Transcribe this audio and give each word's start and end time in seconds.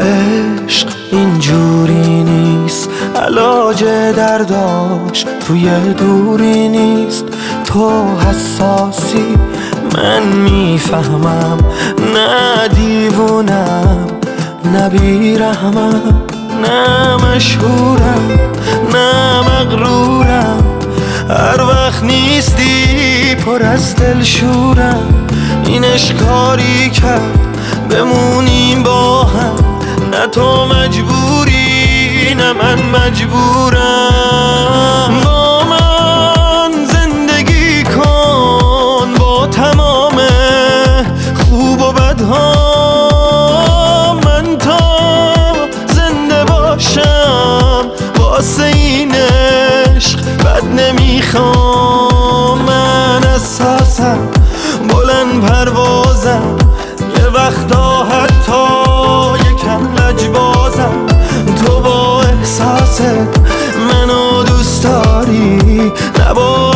عشق 0.00 0.88
اینجوری 1.12 2.24
نیست 2.24 2.90
علاج 3.16 3.84
درداش 4.16 5.24
توی 5.46 5.70
دوری 5.94 6.68
نیست 6.68 7.24
تو 7.64 7.90
حساسی 8.18 9.36
من 9.96 10.22
می‌فهمم 10.22 11.58
نه 14.80 14.88
بیرحمم 14.88 16.02
نه 16.62 17.16
مشهورم 17.16 18.30
نه 18.92 19.40
مغرورم. 19.40 20.64
هر 21.28 21.62
وقت 21.62 22.02
نیستی 22.02 23.34
پر 23.34 23.62
از 23.62 23.96
دل 23.96 24.22
شورم. 24.22 25.26
این 25.66 25.84
اشکاری 25.84 26.90
کرد 26.90 27.38
بمونیم 27.90 28.82
با 28.82 29.24
هم. 29.24 29.54
نه 30.10 30.26
تو 30.26 30.66
مجبوری 30.66 32.34
نه 32.34 32.52
من 32.52 32.82
مجبورم. 32.82 33.99
وقتا 57.34 58.04
حتی 58.04 58.62
یکم 59.50 59.94
لجبازم. 59.94 61.06
تو 61.56 61.80
با 61.80 62.22
احساست 62.22 63.02
منو 63.88 64.42
دوست 64.42 64.82
داری. 64.84 65.92
نه 66.18 66.34
با 66.34 66.72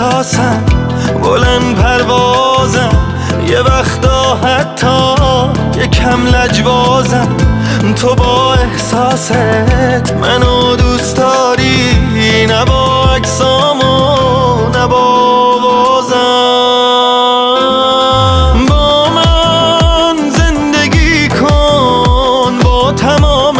من 0.00 0.06
اساسم 0.06 0.64
بلند 1.22 1.76
پروازم. 1.76 2.90
یه 3.48 3.60
وقتا 3.60 4.36
حتی 4.36 5.14
یکم 5.80 6.26
لجبازم. 6.26 7.28
تو 7.96 8.14
با 8.14 8.54
احساست 8.54 9.32
منو 10.20 10.76
دوست 10.76 11.16
داری 11.16 12.46
نه 12.46 12.64
با 12.64 13.14
و 13.14 14.68
نه 14.74 14.86
با 14.86 15.58
با 18.68 19.08
من 19.10 20.30
زندگی 20.30 21.28
کن 21.28 22.58
با 22.64 22.92
تمام 22.92 23.56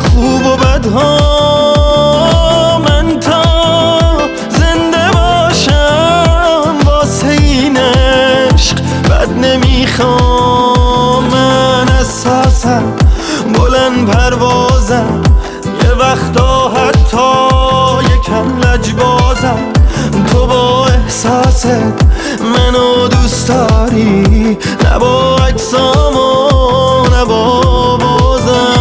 خوب 0.00 0.46
و 0.46 0.56
بدها 0.56 1.49
بلند 13.52 14.10
پروازم 14.10 15.22
یه 15.84 15.92
وقتا 15.92 16.68
حتی 16.68 17.28
یکم 18.14 18.58
لجبازم 18.58 19.58
تو 20.32 20.46
با 20.46 20.86
احساست 20.86 21.66
منو 22.40 23.08
دوست 23.08 23.48
داری 23.48 24.58
نه 24.84 24.98
با 24.98 25.36
اجسام 25.48 26.16
و 26.16 27.08
نه 27.10 27.24
با 27.24 27.96
بازم 27.96 28.80